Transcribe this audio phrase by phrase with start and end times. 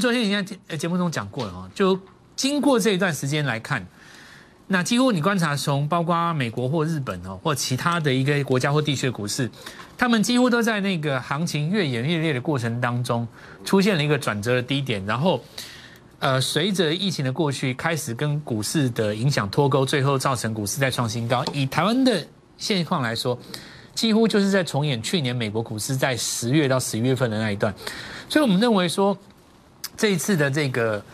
[0.00, 1.98] 昨天已经在节目中讲过了哦，就
[2.34, 3.86] 经过这一段时间来看，
[4.68, 9.50] 那几乎你观察从包括美国或日本哦，或其他的一个国家或地区的股市，
[9.98, 13.28] 他们几乎都在那个行情越演越烈的过程当中，
[13.64, 15.40] 出现了一个转折的低点，然后。
[16.22, 21.42] 呃，随着疫情的过去，开始跟股市的影响脱钩，最后造成股市再创新高。
[21.54, 22.22] 以台湾的
[22.58, 23.38] 现况来说，
[23.94, 27.74] 几乎就是在重演去年美国股市在十月到十一月份的那一段。
[28.28, 29.16] 所以我们认为说，
[30.00, 31.04] 这一次的这个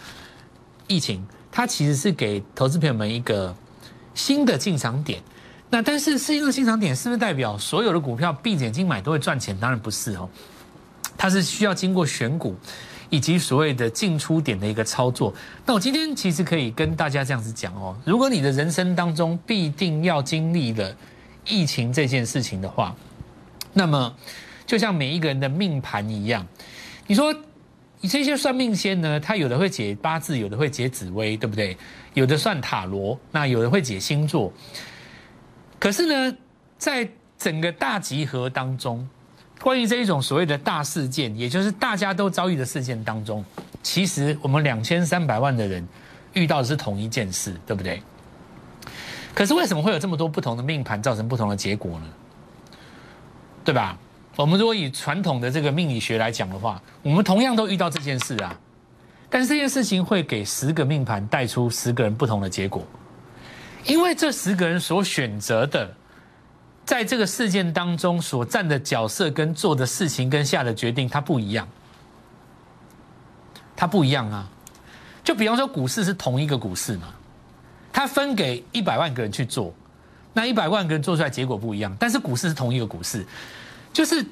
[0.87, 3.53] 疫情，它其实是给投资朋友们一个
[4.15, 5.21] 新的进场点。
[5.69, 9.59] 那但是新的进场点是不是代表所有的股票闭着眼睛买都会赚钱？
[9.59, 10.31] 当然不是哦，
[11.19, 12.55] 它是需要经过选股。
[13.09, 15.33] 以及所谓的进出点的一个操作，
[15.65, 20.93] 那我今天其实可以跟大家这样子讲哦，如果你的人生当中必定要经历了
[21.45, 22.93] 疫情这件事情的话，
[23.73, 24.13] 那么
[24.67, 26.45] 就像每一个人的命盘一样，
[27.07, 27.33] 你说
[28.03, 31.77] 这些算命先呢，他有的会解八字，有的会解紫微，对不对？
[32.15, 34.53] 有的算塔罗，那有的会解星座，
[35.79, 36.37] 可是呢，
[36.79, 39.09] 在整个大集合当中。
[39.59, 43.43] 关于这一种所谓的大事件，也就是大家都遭遇的事件当中，
[43.83, 45.87] 其实我们两千三百万的人
[46.35, 48.03] 遇到的是同一件事，对不对？
[49.35, 52.07] 可是为什么会有这么多不同的命盘造成不同的结果呢？
[53.65, 53.99] 对吧？
[54.37, 58.55] 我们如果以传统的这个命理学来讲的话，我们同样都遇到这件事啊，
[59.29, 62.87] 但是这件事情会给十个命盘带出十个人不同的结果，
[63.85, 65.91] 因为这十个人所选择的。
[66.85, 71.67] 在这个事件当中所占的角色跟做的事情跟下的决定，它不一样，
[73.75, 74.49] 它不一样啊！
[75.25, 77.09] 就比方说股市是同一个股市嘛，
[77.93, 79.75] 它分给一百万个人去做，
[80.33, 83.27] 那一百万个人做出来结果不一样，但是股市是同一个股市，
[83.97, 84.23] 就是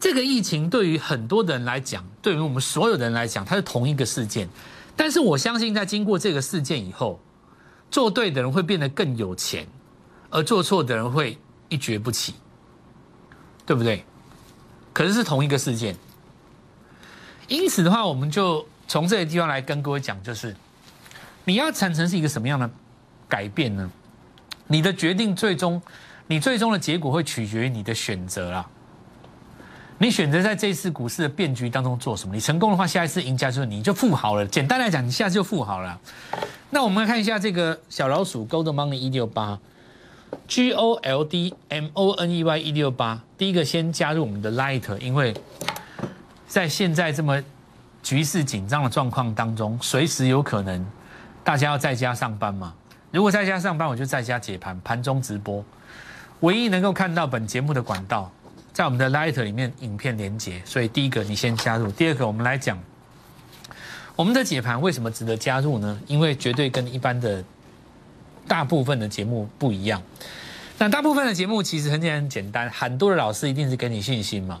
[0.00, 4.48] 这个疫情对于很多的人来讲，对于我们所有的人来讲，它是同一个事件，
[4.96, 7.20] 但是我相信在经过这个事件以后，
[7.88, 9.64] 做对的人会变得更有钱，
[10.28, 11.38] 而做错的人会。
[11.68, 12.34] 一蹶不起，
[13.64, 14.04] 对不对？
[14.92, 15.96] 可是是同一个事件，
[17.48, 20.54] 因此的话，我们就从这个地方来跟各位讲，就是
[21.44, 22.68] 你要产生是一个什么样的
[23.26, 23.90] 改变呢？
[24.66, 25.80] 你的决定最终，
[26.26, 28.68] 你最终的结果会取决于你的选择啦。
[30.02, 32.34] 你选择在这次股市的变局当中做什么？
[32.34, 34.44] 你成功的话，下一次赢家就是你就富豪了。
[34.44, 35.96] 简单来讲，你下次就富豪了。
[36.70, 39.56] 那我们来看一下这个小老鼠 Gold Money 一六八。
[40.48, 45.32] G O L D M O N E Y 一六八，第一个先加入我们的 Light，因为
[46.48, 47.40] 在现在这么
[48.02, 50.84] 局势紧张的状况当中，随时有可能
[51.44, 52.74] 大家要在家上班嘛。
[53.12, 55.64] 如果在家上班，我就在家解盘，盘中直播。
[56.40, 58.28] 唯一能够看到本节目的管道，
[58.72, 60.60] 在我们的 Light 里面影片连接。
[60.64, 62.78] 所以第一个你先加入，第二个我们来讲
[64.16, 66.00] 我们的解盘为什么值得加入呢？
[66.06, 67.44] 因为绝对跟一般的。
[68.48, 70.02] 大部分的节目不一样，
[70.76, 72.68] 那大部分的节目其实很简单，简单。
[72.70, 74.60] 很多的老师一定是给你信心嘛，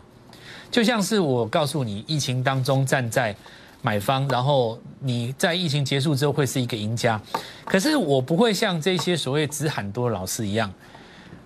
[0.70, 3.34] 就像是我告诉你，疫情当中站在
[3.82, 7.20] 买方，然后你在疫情结束之后会是一个赢家。
[7.64, 10.72] 可是我不会像这些所谓只很多老师一样，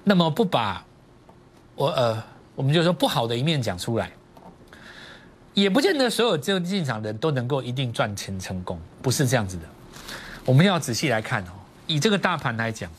[0.04, 0.84] 那么不把
[1.75, 2.22] 我呃，
[2.56, 4.10] 我们就说不好的一面讲出来，
[5.54, 9.62] 也不见得所有这进场的人都能够一定赚钱成功，不是这样子的。
[10.44, 11.50] 我们要仔细来看哦。
[11.86, 12.90] 以这个大盘来讲，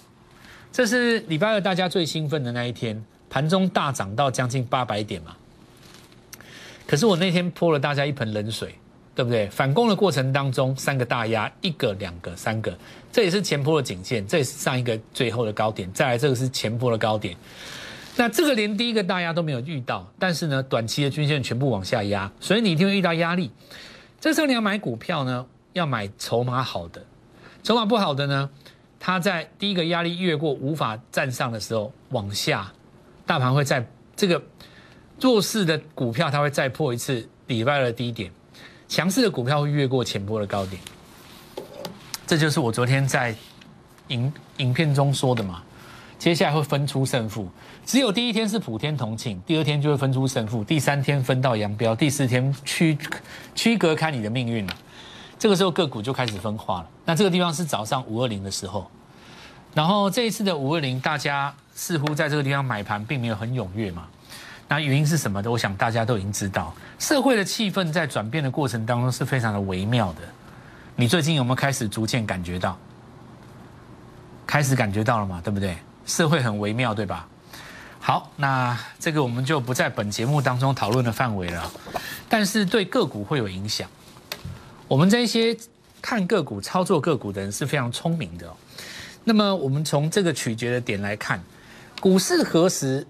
[0.72, 5.36] 这是礼拜二大家最兴奋的那一天，盘中大涨到将近八百点嘛。
[6.86, 8.76] 可是我那天泼了大家一盆冷水，
[9.14, 9.50] 对不对？
[9.50, 12.78] 反攻的过程当中，三个大压，一个、两个、三个，
[13.12, 15.92] 这也是前坡的颈线，这也是上一个最后的高点。
[15.92, 17.36] 再来这个是前坡的高点，
[18.20, 23.52] 那这个连第一个大压都没有遇到，但是呢，短期的均线全部往下压，所以你一定会遇到压力。
[24.20, 27.06] 这时候你要买股票呢，要买筹码好的，
[27.62, 28.50] 筹码不好的呢？
[29.00, 32.74] 它在第一个压力越过无法站上的时候，往下，
[33.28, 34.42] 大盘会在这个
[35.22, 38.32] 弱势的股票，它会再破一次礼拜的低点；
[38.88, 40.82] 强势的股票会越过前波的高点。
[42.26, 43.36] 这就是我昨天在
[44.08, 45.62] 影影片中说的嘛。
[46.20, 47.48] 接下来会分出胜负，
[47.86, 52.98] 只有第一天是普天同庆，第二天就会分出胜负，第三天分道扬镳，第四天区
[53.54, 54.74] 区隔开你的命运了。
[55.38, 56.90] 这个时候个股就开始分化了。
[57.06, 58.90] 那这个地方是早上五二零的时候，
[59.76, 64.08] 然后这一次的五二零，大家似乎在这个地方买盘并没有很踊跃嘛。
[64.68, 65.52] 那原因是什么的？
[65.52, 70.22] 我想大家都已经知道，社会的气氛在转变的过程当中是非常的微妙的。
[70.96, 72.76] 你最近有没有开始逐渐感觉到？
[74.48, 75.40] 开始感觉到了嘛？
[75.44, 75.78] 对不对？
[76.08, 77.28] 社会很微妙，对吧？
[78.00, 81.72] 好，那这个我们就不在本节目当中讨论的范围了。
[82.30, 83.88] 但是对个股会有影响。
[84.88, 85.56] 我们这些
[86.02, 88.50] 看个股、操作个股的人是非常聪明的。
[89.26, 91.44] 那么我们从这个取决的点来看，
[92.00, 93.06] 股市何时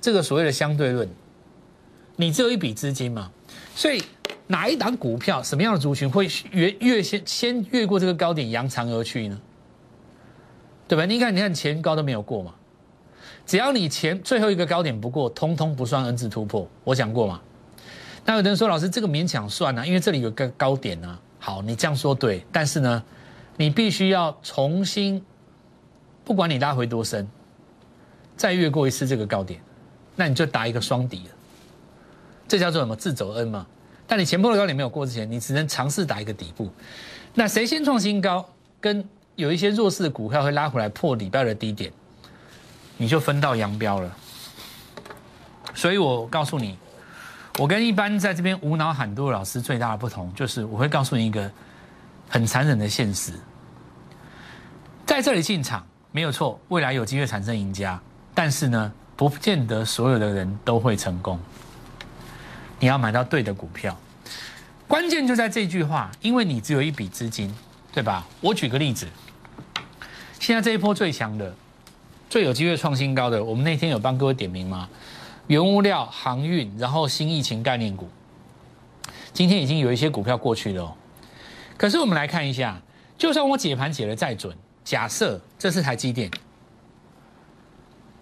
[0.00, 1.08] 这个所谓的相对论，
[2.16, 3.30] 你只有一笔资金嘛，
[3.74, 4.02] 所以
[4.46, 9.40] 哪一档股票、什么样的族群会越越先先越过这个高点扬长而去呢？
[10.88, 11.04] 对吧？
[11.04, 12.54] 你看，你看前高都没有过嘛，
[13.44, 16.68] 只要你前最后一个高点不过，通通不算 N 字突破。
[16.84, 17.40] 我讲过嘛。
[18.24, 21.20] 那有人说，老师这个勉强算啊，因为这里有个高点啊。
[21.38, 23.02] 好，你这样说对，但是呢，
[23.56, 25.24] 你必须要重新，
[26.24, 27.28] 不管你拉回多深，
[28.36, 29.60] 再越过一次这个高点，
[30.16, 31.34] 那你就打一个双底了。
[32.48, 32.96] 这叫做什么？
[32.96, 33.66] 自走 N 嘛。
[34.08, 36.68] 但你前波的高点没有过之前，你只能尝试打一个底部。
[37.34, 38.48] 那谁先创新高，
[38.80, 39.04] 跟
[39.36, 41.92] 有一些弱势的股票会拉回来破礼拜的低点，
[42.96, 44.16] 你就分道扬镳了。
[45.74, 46.78] 所以我告诉你，
[47.58, 51.50] 我跟一般在这边无脑喊多的老师最大的不同，就是我会告诉你一个
[52.30, 53.32] 很残忍的现实，
[55.04, 58.00] 在这里进场没有错，未来有机会产生赢家，
[58.34, 61.38] 但是呢，不见得所有的人都会成功。
[62.80, 63.94] 你要买到对的股票，
[64.88, 67.54] 关键就在这句话，因为你只有一笔资金，
[67.92, 68.26] 对吧？
[68.40, 69.06] 我举个例子。
[70.38, 71.54] 现在这一波最强的、
[72.28, 74.88] 最有机会创新高的，我们那天有帮各位点名吗？
[75.46, 78.08] 原物料、航运，然后新疫情概念股，
[79.32, 80.94] 今天已经有一些股票过去了。
[81.76, 82.80] 可是我们来看一下，
[83.16, 86.30] 就算我解盘解的再准，假设这是台积电，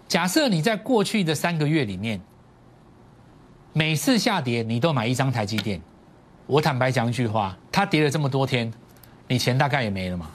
[0.07, 2.21] 假设你在过去的三个月里面，
[3.73, 5.81] 每次下跌你都买一张台积电，
[6.45, 8.71] 我坦白讲一句话，它跌了这么多天，
[9.27, 10.29] 你钱大概也没了嘛。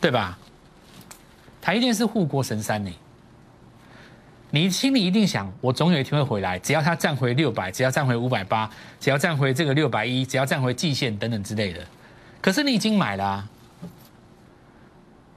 [0.00, 0.38] 对吧？
[1.60, 2.90] 台积电是护国神山呢，
[4.50, 6.58] 你心里一定想，我总有一天会回来。
[6.58, 11.84] 只要它站回六百，只要站回五百八，只要站回这个六百一，只要站回季线等等之类的。
[12.40, 13.46] 可是你已经买了，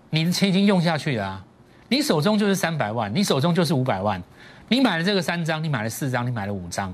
[0.09, 1.43] 你的钱已经用下去了，
[1.89, 4.21] 你手中就是三百万，你手中就是五百万，
[4.69, 6.93] 你买了这个三张，你买了四张，你买了五张。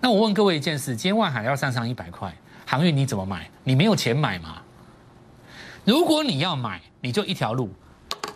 [0.00, 2.32] 那我问各位一件事：今天万海要上上一百块，
[2.64, 3.50] 航运你怎么买？
[3.64, 4.62] 你没有钱买嘛？
[5.84, 7.70] 如果你要买，你就一条路，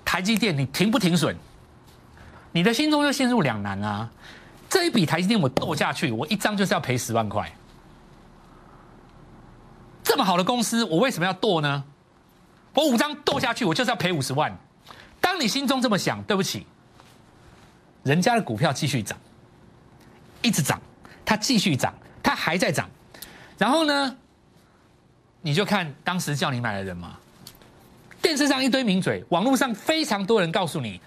[0.05, 1.37] 台积电你停不停损？
[2.53, 4.09] 你的心中就陷入两难啊！
[4.71, 7.53] 这一笔台积电我剁下去，我一张就是要赔十万块。
[10.03, 11.85] 这么好的公司，我为什么要剁呢？
[12.73, 14.57] 我五张剁下去，我就是要赔五十万。
[15.21, 16.67] 当你心中这么想，对不起，
[18.03, 19.19] 人家的股票继续涨，
[20.43, 20.81] 一直涨，
[21.25, 22.89] 它继续涨，它还在涨。
[23.59, 24.17] 然后呢，
[25.41, 27.19] 你就看当时叫你买的人嘛。
[28.25, 30.99] 电视上一堆名嘴，网络上非常多人告诉你，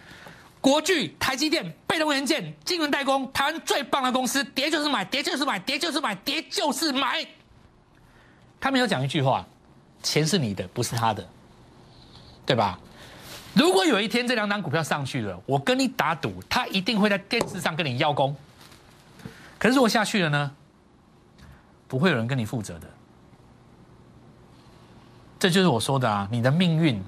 [0.62, 7.26] 国巨、台积电、被动元件、晶圆代工，台湾最棒的公司，跌就是买，跌就是买，跌就是买，跌就是买。
[8.62, 9.44] 他们有讲一句话：
[10.04, 11.28] 钱是你的，不是他的，
[12.46, 12.80] 对吧？
[13.56, 18.36] 如果有一天这两档股票上去了，我跟你打赌，他一定会在电视上跟你邀功。
[19.58, 20.52] 可是如果下去了呢？
[21.88, 22.88] 不会有人跟你负责的。
[25.40, 27.02] 这就是我说的啊，你的命运，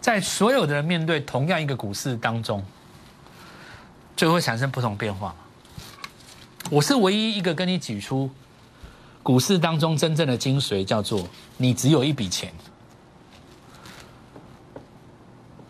[0.00, 2.62] 在所有的人面对同样一个股市当中，
[4.14, 5.34] 就会产生不同变化。
[6.70, 8.30] 我是唯一一个跟你举出
[9.22, 12.52] 股市当中真正的精髓，叫做你只有一笔钱，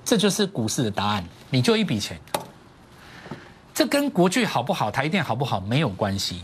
[0.04, 1.24] 这就是股市的答案。
[1.50, 2.18] 你就一笔钱，
[3.74, 6.42] 这跟国巨好不好、台电好不好没有关系，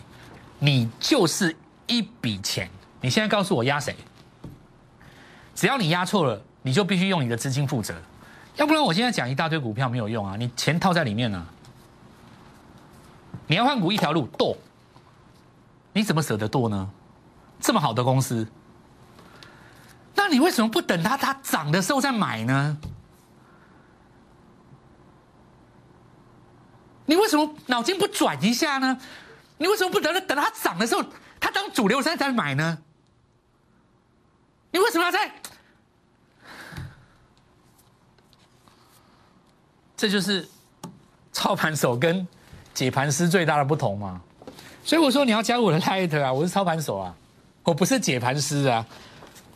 [0.59, 1.56] 你就是
[1.87, 2.71] 一笔钱。
[3.00, 3.97] 你现在告诉我压谁？
[5.59, 7.93] 只要你压错了，你就必须用你的资金负责，
[8.55, 10.37] 要不然我现在讲一大堆股票没有用啊！
[10.37, 11.45] 你钱套在里面呢，
[13.49, 14.57] 你要换股一条路剁，
[15.93, 16.88] 你怎么舍得剁呢？
[17.59, 18.47] 这么好的公司，
[20.15, 22.79] 那你为什么不等它它涨的时候再买呢？
[27.05, 28.97] 你为什么脑筋不转一下呢？
[29.57, 31.03] 你为什么不等等它涨的时候，
[31.41, 32.79] 它当主流再再买呢？
[34.71, 35.33] 你为什么要在？
[39.99, 40.49] 这就是
[41.33, 42.26] 操盘手跟
[42.73, 44.21] 解盘师最大的不同嘛。
[44.85, 47.14] 所以我说你要加入我的 Light 啊，我是操盘手啊，
[47.64, 48.87] 我不是解盘师啊。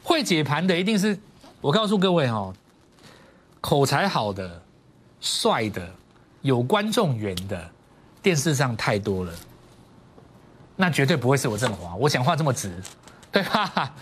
[0.02, 1.16] 会解盘的一定是
[1.60, 2.52] 我告诉各位哈，
[3.60, 4.60] 口才好的、
[5.20, 5.88] 帅的、
[6.40, 7.70] 有观众缘的，
[8.20, 9.32] 电视上太多了，
[10.74, 11.94] 那绝对不会是我振华。
[11.94, 12.74] 我讲话这么直，
[13.30, 13.94] 对吧？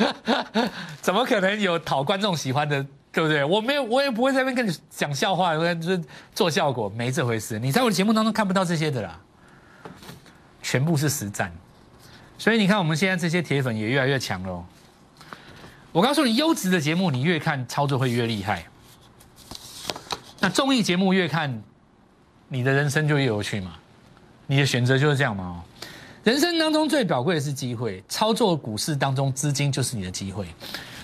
[1.02, 3.44] 怎么可能有讨观众喜欢的，对不对？
[3.44, 6.00] 我没有，我也不会在那边跟你讲笑话，就是
[6.34, 7.58] 做效果，没这回事。
[7.58, 9.20] 你在我的节目当中看不到这些的啦，
[10.62, 11.52] 全部是实战。
[12.38, 14.64] 所以你看，我们现在这些铁粉也越来越强喽。
[15.92, 18.64] 我告诉你，优质的节目你越看操作会越厉害。
[20.38, 21.62] 那综艺节目越看，
[22.48, 23.74] 你的人生就越有趣嘛。
[24.46, 25.44] 你的选择就是这样嘛。
[25.44, 25.62] 哦
[26.22, 30.46] 人生当中最宝贵的是机会，操作股市当中资金就是你的机会。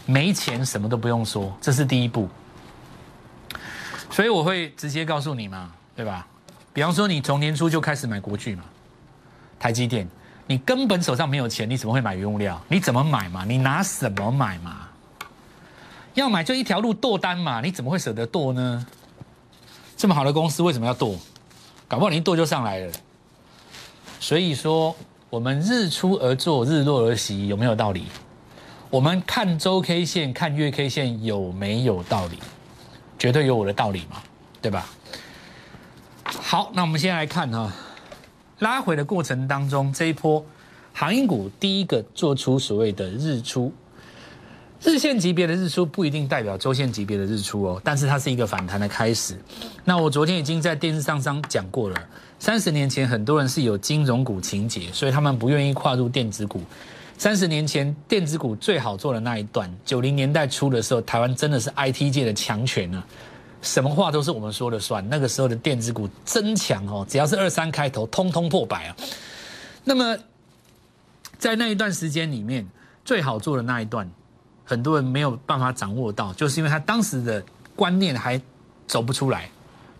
[0.06, 2.28] 没钱什么都不用说，这是第一步。
[4.10, 6.26] 所以我会直接告诉你嘛，对吧？
[6.72, 8.62] 比方说你从年初就开始买国巨嘛，
[9.58, 10.08] 台积电，
[10.46, 12.60] 你根本手上没有钱，你怎么会买原物料？
[12.68, 13.44] 你怎么买嘛？
[13.44, 14.88] 你拿什么买嘛？
[16.14, 18.86] 要买就一条路剁单嘛，你怎么会舍得剁呢？
[19.96, 21.18] 这么好的公司为什么要剁？
[21.88, 22.92] 搞不好你一剁就上来了。
[24.20, 24.94] 所以说，
[25.28, 28.06] 我们日出而作，日落而息，有没有道理？
[28.88, 32.38] 我们看周 K 线、看月 K 线有没有道理？
[33.18, 34.22] 绝对有我的道理嘛，
[34.62, 34.86] 对吧？
[36.24, 37.72] 好，那我们先来看哈，
[38.60, 40.44] 拉回的过程当中，这一波
[40.92, 43.72] 航运股第一个做出所谓的日出，
[44.82, 49.36] 日线级别的日出不一定代表周线级别的日出哦，但是它是一个反弹的开始。
[49.84, 51.96] 那我昨天已经在电视上上讲过了，
[52.38, 56.62] 三十年前很多人是有金融股情节，所以他们不愿意跨入电子股。
[57.18, 63.02] 三十年前电子股最好做的那一段，九零年代初的时候，台湾真的是 IT 界的强权啊，
[63.62, 65.06] 什么话都是我们说了算。
[65.08, 68.96] 那个时候的电子股真强哦，只要是二三开头，通通破百啊。
[69.82, 70.16] 那么
[71.38, 72.66] 在那一段时间里面，
[73.02, 74.08] 最好做的那一段，
[74.64, 77.42] 很多人没有办法掌握到，就是因为他当时的
[77.75, 78.38] 观念还
[78.87, 79.49] 走不出来，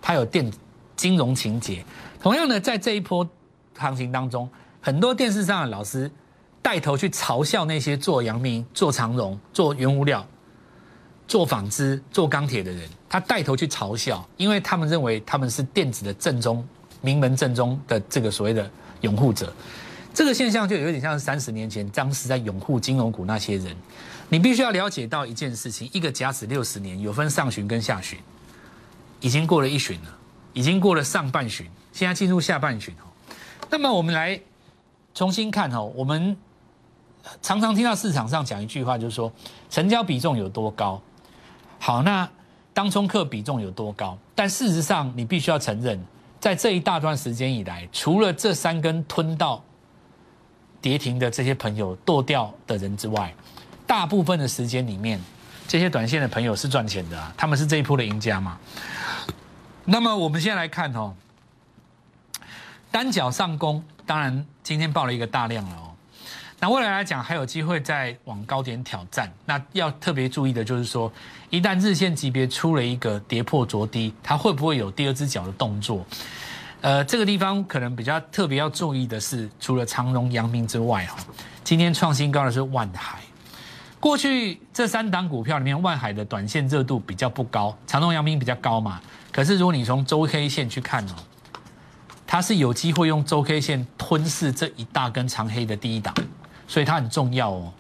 [0.03, 0.53] 他有电
[0.95, 1.83] 金融情节。
[2.23, 3.27] 同样的，在这一波
[3.75, 4.47] 行情当中，
[4.83, 6.11] 很多电视上的老师。
[6.67, 10.27] 带头去嘲笑那些做阳明、做长荣、做原物料、
[11.29, 16.67] 做纺织、做钢铁的人，他带头去嘲笑，因为他们认为他们是电子的正宗、
[17.01, 18.69] 名门正宗的这个所谓的
[19.03, 19.55] 拥护者。
[20.13, 23.73] 这个现象就有点像三十年前当时在拥护金融股那些人。
[24.29, 28.19] 你必须要了解到一件事情：一个甲子六十年有分上旬跟下旬，
[29.21, 30.19] 已经过了一旬了，
[30.53, 32.93] 已经过了上半旬，现在进入下半旬。
[33.71, 34.41] 那么我们来
[35.15, 36.37] 重新看哦，我们。
[37.43, 39.33] 常常听到市场上讲一句话，就是说
[39.69, 41.01] 成交比重有多高，
[41.79, 42.29] 好，那
[42.73, 44.17] 当冲客比重有多高？
[44.35, 45.99] 但事实上，你必须要承认，
[46.39, 49.63] 在这一大段时间以来，除了这三根吞到
[50.81, 53.35] 跌停的这些朋友剁掉的人之外，
[53.87, 55.21] 大部分的时间里面，
[55.67, 58.59] 这些短线的朋友是赚钱的啊，他们是这一波的赢家嘛。
[59.85, 61.15] 那么我们先来看哦，
[62.91, 65.96] 单脚上攻，当然今天报了一个大量了哦。
[66.59, 69.31] 那未来来讲，还有机会再往高点挑战。
[69.45, 71.13] 那要特别注意的就是说，
[71.51, 76.05] 一旦日线级别出了一个跌破着低，它会不会有第二只脚的动作？
[76.81, 81.17] 呃，这个地方可能比较特别要注意的是，除了长荣、阳明之外，哈，
[81.63, 83.19] 今天创新高的是万海。
[84.01, 89.01] 过去这三档股票里面，万海的短线热度比较不高，长荣、阳明比较高嘛。
[89.31, 91.15] 可是如果你从周 K 线去看哦，
[92.27, 96.15] 它是有机会用周 K 线吞噬这一大根长黑的第一档。
[96.67, 97.73] 所以它很重要哦。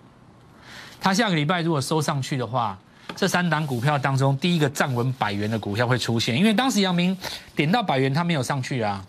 [1.00, 2.78] 它下个礼拜如果收上去的话，
[3.14, 7.16] 这三档股票当中第一个站稳百元的股票会出现，因为当时杨明
[7.54, 9.04] 点到百元，它没有上去啊。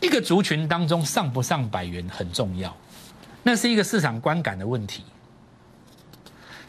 [0.00, 2.76] 一个族群当中上不上百元很重要，
[3.44, 5.04] 那是一个市场观感的问题。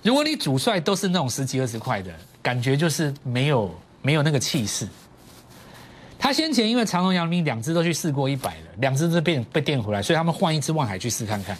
[0.04, 4.88] 如果你主帅都是那种十几二十块的感觉，就是没有没有那个气势。
[6.24, 11.58] 他先前因为长荣、阳明两只都去试过一百了，两只都变被垫回来，所以他们换一只万海去试看看。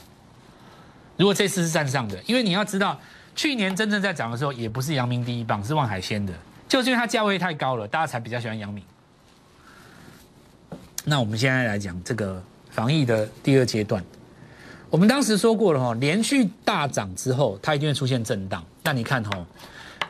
[1.18, 2.98] 如果这次是站上的，因为你要知道，
[3.36, 6.32] 去年真正在涨的时候，也不是阳明第一棒，是万海先的，
[6.70, 8.82] 就是因为它价位太高了，大家才比较喜欢阳明。
[11.04, 14.02] 那我们现在来讲这个防疫的第二阶段，
[14.90, 18.64] 我们当时说过了哈，连续大涨之后，它一定会出现震荡。
[18.82, 19.46] 那你看哈。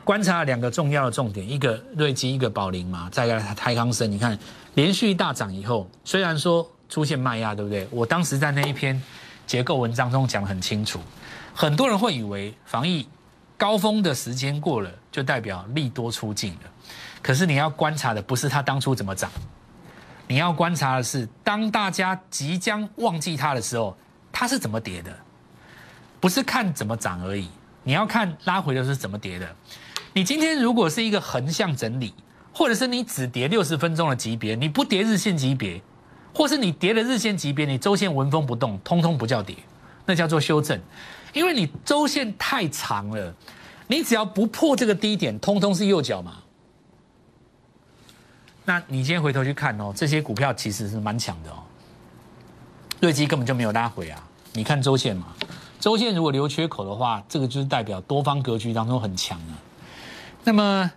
[0.04, 4.10] 观察了两个重要的重点，一个瑞基，一个宝林嘛，再来泰康生。
[4.10, 4.38] 你看
[4.74, 7.88] 连续大涨以后，虽然说出现卖压，对不对？
[7.90, 9.02] 我当时在那一篇
[9.46, 11.00] 结构文章中讲得很清楚，
[11.54, 13.08] 很多人会以为防疫
[13.56, 16.60] 高峰的时间过了，就代表利多出尽了。
[17.22, 19.30] 可是你要观察的不是它当初怎么涨，
[20.28, 23.96] 你要观察的是当大家即将忘记它的时候，
[24.30, 25.10] 它是怎么跌的，
[26.20, 27.48] 不是看怎么涨而已，
[27.82, 29.48] 你要看拉回的是怎么跌的。
[30.14, 32.14] 你今天如果是一个横向整理，
[32.52, 35.82] 或者是你只跌六十分钟的级别，你不跌日线级别，
[36.32, 39.56] 或是你跌了日线级别，你周线纹风不动，通通不叫跌，
[40.06, 40.80] 那叫做修正，
[41.32, 43.34] 因为你周线太长了，
[43.88, 46.36] 你只要不破这个低点，通通是右脚嘛。
[48.64, 51.56] 那你今天回头去看哦，这些股票其实是蛮强的哦。
[53.00, 54.22] 瑞基根本就没有拉回啊！
[54.52, 55.34] 你看周线嘛，
[55.80, 59.58] 周线如果留缺口的话，这个就是代表多方格局当中很强啊。
[60.46, 60.90] 那么，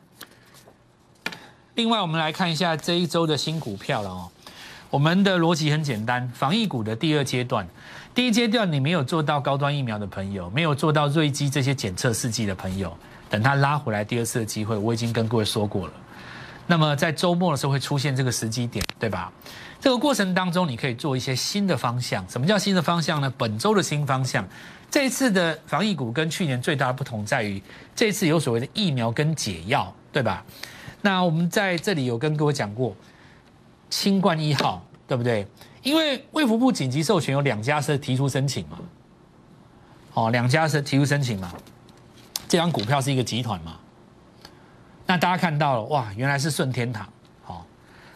[1.75, 4.30] 另外我们来看一下这一周的新股票了哦。
[4.89, 7.66] 我们的逻辑很简单，防疫股的第二阶段，
[8.13, 12.96] 第一阶段你没有做到高端疫苗的朋友，没有做到瑞基这些检测试剂的朋友，
[13.30, 15.94] 等它拉回来第二次的机会，我已经跟各位说过了。
[16.66, 19.32] 那么在周末的时候会出现这个时机点，对吧？
[19.80, 22.27] 这个过程当中，你可以做一些新的方向。
[22.27, 23.34] 什么叫新的方向呢？
[23.38, 24.46] 本周的新方向，
[24.89, 27.62] 这一次的防疫股跟去年最大的不同在于，
[27.96, 30.46] 这次有所谓的疫苗跟解药，对吧？
[31.01, 32.96] 那我们在这里有跟各位讲过。
[33.89, 35.48] 新冠一号对不对？
[35.82, 38.77] 因为卫福部紧急授权有两家是提出申请嘛，
[40.13, 41.53] 哦，两家是提出申请嘛，
[42.50, 43.77] 这张股票是一个集团嘛，
[45.06, 47.08] 那大家看到了哇，原来是顺天堂，
[47.41, 47.65] 好，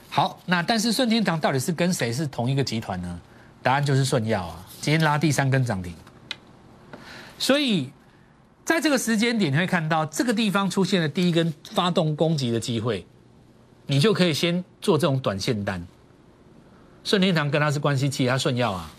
[0.10, 3.22] 好，那但是顺天堂到底是跟谁是同一个集团呢？
[3.64, 5.96] 答案就是顺药啊，今天拉第三根涨停，
[7.42, 7.90] 所以
[8.64, 13.04] 在这个时间点你会看到这个地方出现了第一根发动攻击的机会。
[13.88, 15.84] 你就可以先做这种短线单。
[17.04, 18.92] 顺天堂跟他是关系企业，他顺药啊。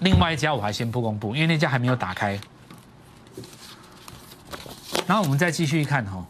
[0.00, 2.40] 另外一家我还先不公布，因为那家还没有打开。
[5.06, 6.26] 然后我们再继续看哈，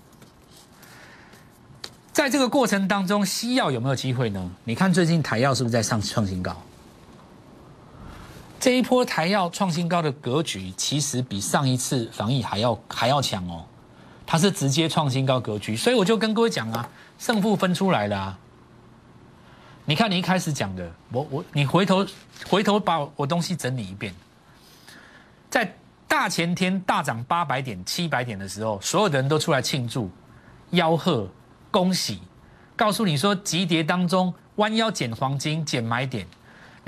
[2.12, 4.50] 在这个过程当中，西药有没有机会呢？
[4.64, 6.60] 你看最近台药是不是在上创新高？
[8.66, 13.64] 这一波台药创新高的格局，其实比上一次防疫还要还要强哦。
[14.26, 18.38] 它是直接创新高格局，所以我就跟各位讲啊，胜负分出来了啊。
[19.85, 22.04] 你看你一开始讲的，我我你回头
[22.49, 24.12] 回头把我东西整理一遍，
[25.49, 25.73] 在
[26.08, 30.11] 大前天大涨八百点七百点的时候，所有的人都出来庆祝、
[30.73, 31.28] 吆喝、
[31.70, 32.20] 恭喜，
[32.74, 36.26] 告诉你说急跌当中弯腰捡黄金、捡买点，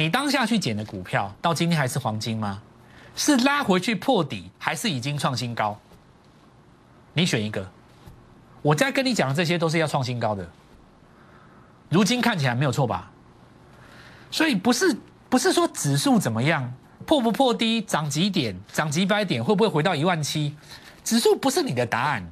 [0.01, 2.63] 你当下去捡的股票到今天还是黄金吗？
[3.17, 5.77] 是拉回去破底，还是已经创新高？
[7.13, 7.69] 你选一个，
[8.63, 10.49] 我在跟你讲的这些都是要创新高的，
[11.89, 13.11] 如今看起来没有错吧？
[14.31, 14.97] 所以不是
[15.29, 16.73] 不是说指数怎么样
[17.05, 20.57] 破不破低涨几点涨几百点会不会回到一万七？
[21.03, 22.25] 指数不是你的答案，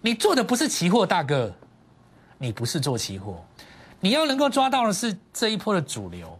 [0.00, 1.54] 你做的不是期货大哥，
[2.38, 3.44] 你不是做期货，
[4.00, 6.38] 你要能够抓到的是这一波的主流。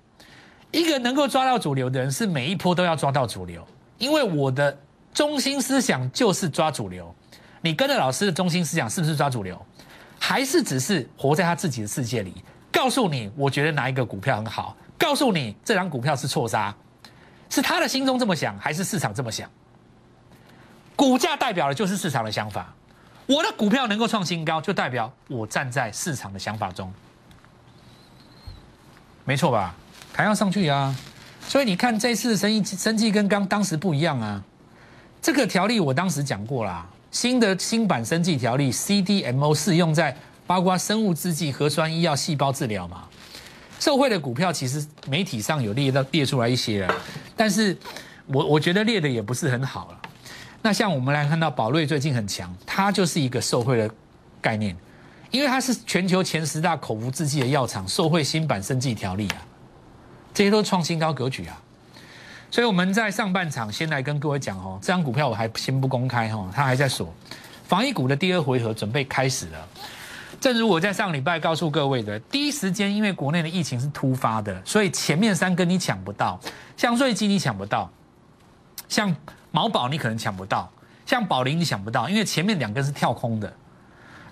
[0.76, 4.78] 一个能够抓到主流的人，是每一波都要抓到主流，因为我的
[5.14, 7.14] 中心思想就是抓主流。
[7.62, 9.58] 你跟着老师的中心思想是不是抓主流，
[10.20, 12.34] 还是只是活在他自己的世界里？
[12.70, 14.76] 告诉你，我觉得哪一个股票很好？
[14.98, 16.74] 告诉你，这张股票是错杀，
[17.48, 19.50] 是他的心中这么想，还是市场这么想？
[20.94, 22.70] 股价代表的就是市场的想法。
[23.24, 26.92] 我的股票能够创新高，就代表我站在市场的想法中，
[29.24, 29.74] 没错吧？
[30.16, 30.96] 还要上去啊！
[31.46, 34.42] 所以你看，这次生意生计跟刚当时不一样啊。
[35.20, 36.86] 这个条例我当时讲过啦。
[37.10, 43.04] 新的新版生计条例 CDMO 适用在包括生物制剂、核酸医药、细胞治疗嘛？
[43.78, 46.94] 受惠的股票其实媒体上有列到列出来一些了，
[47.36, 47.76] 但是
[48.26, 50.00] 我我觉得列的也不是很好了。
[50.62, 53.90] 那像我们来看到宝瑞最近很强，它就是一个受惠的
[54.40, 54.74] 概念，
[55.30, 59.36] 因为它是全球前十大口服制剂的药厂，受惠新版生计条例啊，
[60.36, 61.58] 这些都是创新高格局啊。
[62.50, 67.10] 所以我们在上半场先来跟各位讲哦，这张股票我还先不公开哈，它还在锁。
[67.64, 69.68] 防疫股的第二回合准备开始了。
[70.38, 76.38] 正如我在上礼拜告诉各位的，第一时间因为国内的疫情是突发的，所以前面三根你抢不到，
[76.76, 77.90] 像瑞基你抢不到，
[78.90, 79.16] 像
[79.50, 80.70] 毛宝你可能抢不到，
[81.06, 83.50] 像宝林你抢不到，因为前面两根是跳空的。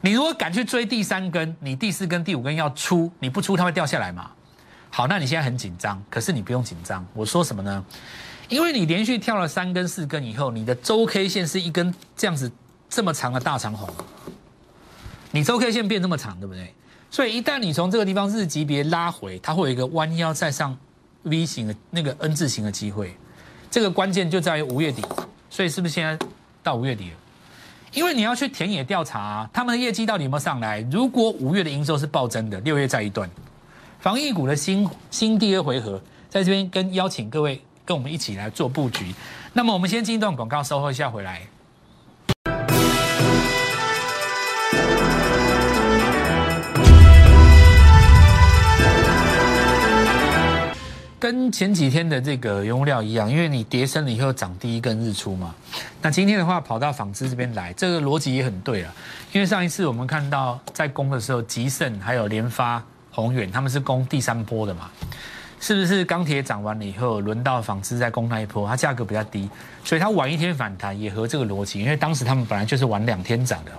[0.02, 4.30] 你如果敢去追第三根，你第四根、第五根要出，你不出它会掉下来嘛？
[4.96, 7.04] 好，那你现在很紧张，可是你不用紧张。
[7.14, 7.84] 我说什么呢？
[8.48, 12.48] 因为你连续跳了三根、四根以后，你的周 K 线是一根这样子
[12.88, 13.92] 这么长的大长红，
[15.32, 16.72] 你周 K 线变这么长，对不对？
[17.10, 20.78] 所以一旦你从这个地方日级别拉回，它会有一个弯腰再上
[21.24, 23.16] V 型的那个 N 字形的机会。
[23.72, 25.04] 这个关键就在于五月底，
[25.50, 26.16] 所以是不是现在
[26.62, 27.16] 到五月底了？
[27.90, 30.86] 因为你要去田野调查，他们的业绩到底有没有上来？
[30.88, 33.28] 如果五月的营收是暴增的，六月再一段。
[34.04, 39.14] 防疫股的新新第二回合，在这边跟邀请各位跟我们一起来做布局。
[39.54, 41.40] 那么我们先进一段广告，稍后一下回来。
[51.18, 55.54] 跟前几天的这个原物料一样，因为你跌升了以后涨第一根日出嘛。
[56.02, 58.94] 那今天的话跑到纺织这边来，这个逻辑也很对了。
[59.32, 62.84] 因为上一次我们看到在攻的时候，吉盛还有联发。
[63.14, 64.90] 宏远，他们是攻第三波的嘛？
[65.60, 69.48] 是不是钢铁涨完了以后，轮到纺织再攻那一波，它价格比较低，
[69.82, 73.70] 所以它晚一天反弹也合这个逻辑，因为当时他们本来就是晚两天涨的。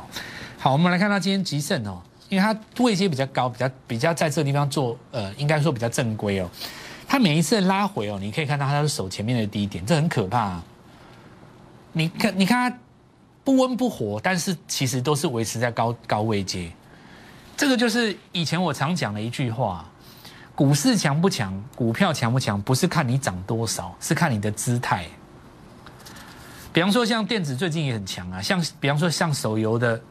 [0.57, 6.49] 好，我们来看到今天吉盛哦，因为它位阶比较高，比较比较在这个地方做，呃，应该说比较正规哦。
[7.07, 10.39] 它每一次拉回哦，你可以看到它是守前面的低点，这很可怕。
[10.39, 10.63] 啊。
[11.91, 12.77] 你看，你看它
[13.43, 16.71] 不温不火，但是其实都是维持在高高位阶。
[17.57, 19.85] 这个就是以前我常讲的一句话：
[20.53, 25.05] 股市强不强，股票强不强，不是看你涨多少，是看你的姿态。
[26.73, 30.01] 比方说，像电子最近也很强啊，像比方说像手游的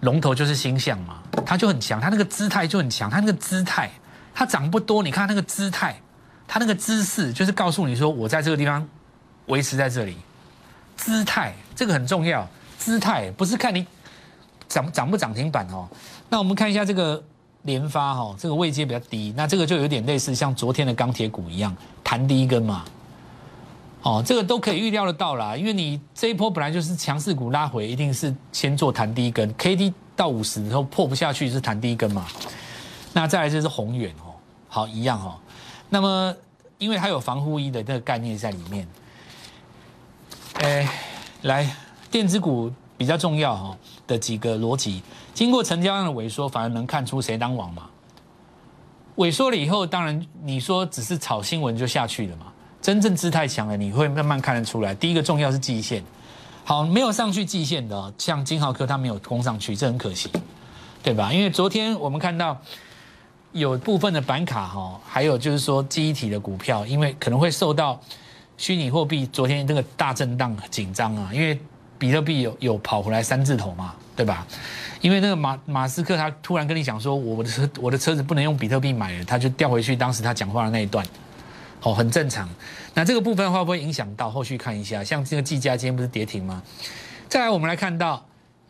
[0.00, 3.90] 龙头就是星象嘛，它就很强，它那个姿态就很强，它那个姿态。
[4.32, 6.00] 它涨不多，你看那个姿态，
[6.46, 8.88] 它那个姿势，就是告诉你说，我在这个地方
[9.46, 10.16] 维持在这里。
[10.96, 13.86] 姿态这个很重要，姿态不是看你
[14.68, 15.88] 涨涨不涨停板哦。
[16.30, 17.22] 那我们看一下这个
[17.62, 22.84] 联发哈，这个位阶比较低，那这个就有点类似像昨天的钢铁股一样弹第一根嘛。
[24.02, 32.26] 哦，这个都可以预料得到啦，因为你这一波本来就是强势股拉回，一定是先做弹第一根，K D 到五十之后破不下去是弹第一根嘛。
[33.12, 34.32] 那再来就是宏远哦，
[34.68, 35.34] 好一样哦。
[35.90, 36.34] 那么
[36.78, 38.88] 因为它有防护衣的这个概念在里面，
[40.60, 40.88] 哎，
[41.42, 41.76] 来
[42.10, 43.74] 电子股比较重要哈
[44.06, 47.88] 的几个逻辑，经过成交量的萎缩，反而能看出谁当王嘛。
[49.16, 52.48] 萎缩了以后，当然你说只是炒新闻就下去了嘛。
[52.82, 54.94] 真正姿态强了，你会慢慢看得出来。
[54.94, 56.04] 第一个重要是季线，
[56.62, 60.28] 好没有上去季线的，像金豪科它没有攻上去，这很可惜，
[61.02, 61.32] 对吧？
[61.32, 62.54] 因为昨天我们看到。
[63.52, 68.00] 有部分的板卡哈，还有就是说记忆体的股票，因为可能会受到
[68.56, 71.58] 虚拟货币昨天这个大震荡紧张啊，因为
[72.00, 74.46] 比特币有有跑回来三字头嘛，对吧？
[75.02, 81.06] 因为那个马马斯克他突然跟你讲说，我的车我的车子不能用比特币买了，他就调回去当时他讲话的那一段，
[81.82, 82.48] 哦，很正常。
[82.94, 85.04] 那这个部分会不会影响到后续看一下？
[85.04, 86.62] 像这个技嘉今天不是跌停吗？
[87.28, 88.24] 再来我们来看到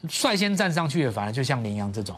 [0.09, 2.15] 率先站上去的，反而就像羚羊这种。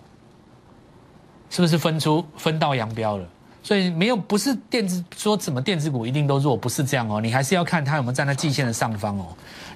[1.50, 3.28] 是不是分出分道扬镳了？
[3.62, 7.20] 所以没有不是电子说什么电子股一定都弱，不是这样哦。
[7.20, 9.28] 你还是要看它有没有站在季线的上方哦。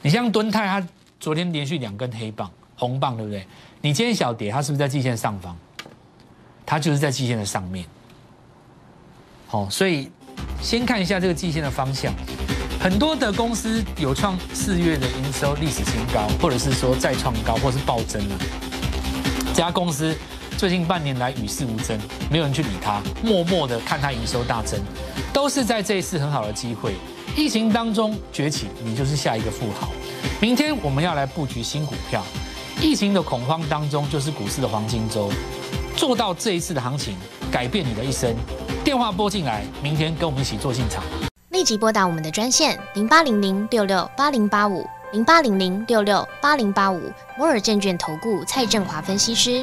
[0.02, 0.88] 你像敦泰，它
[1.18, 3.46] 昨天连续两根黑棒红棒，对不对？
[3.80, 5.56] 你今天小跌，它是不是在季线上方？
[6.64, 7.84] 它就是在季线的上面。
[9.46, 10.10] 好，所以
[10.60, 12.12] 先看一下这个季线的方向。
[12.80, 18.38] 很多的公司有创四月的营收历史新高，或者是说再创高，或是暴增了。
[19.48, 20.16] 这家公司。
[20.58, 22.00] 最近半年来与世无争，
[22.30, 24.80] 没有人去理他，默默的看他营收大增，
[25.30, 26.94] 都是在这一次很好的机会。
[27.36, 29.90] 疫情当中崛起，你就是下一个富豪。
[30.40, 32.24] 明天我们要来布局新股票，
[32.80, 35.30] 疫情的恐慌当中就是股市的黄金周，
[35.94, 37.14] 做到这一次的行情，
[37.52, 38.34] 改变你的一生。
[38.82, 41.04] 电话拨进来，明天跟我们一起做进场。
[41.50, 49.62] 立即拨打我们的专线零八零零六六八零八五零八零零六六八零八五摩尔证券投顾蔡振华分析师。